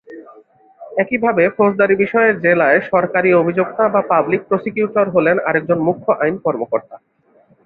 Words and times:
একইভাবে 0.97 1.43
ফৌজদারি 1.49 1.95
বিষয়ে 1.95 2.31
জেলায় 2.43 2.79
সরকারি 2.91 3.29
অভিযোক্তা 3.33 3.83
বা 3.89 4.01
পাবলিক 4.11 4.41
প্রসিকিউটর 4.49 5.05
হলেন 5.09 5.37
আরেকজন 5.47 5.79
মুখ্য 5.87 6.07
আইন 6.21 6.35
কর্মকর্তা। 6.37 6.95